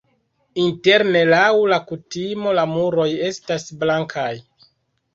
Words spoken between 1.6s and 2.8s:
la kutimo la